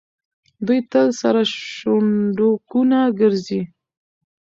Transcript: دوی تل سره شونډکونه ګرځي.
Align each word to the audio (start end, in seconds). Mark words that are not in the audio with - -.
دوی 0.65 0.79
تل 0.91 1.07
سره 1.21 1.41
شونډکونه 1.73 2.99
ګرځي. 3.19 3.61